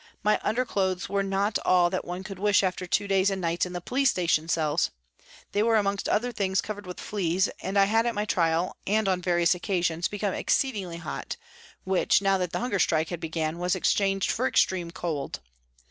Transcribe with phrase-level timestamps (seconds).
[0.23, 3.73] My underclothes were not all that one could wish after two days and nights in
[3.73, 4.89] the police station cells.
[5.51, 9.07] They were amongst other things covered with fleas, and I had at my trial, and
[9.07, 11.37] on various occasions, become exceedingly hot,
[11.83, 15.39] which, now that the hunger strike had begun, was exchanged for extreme cold.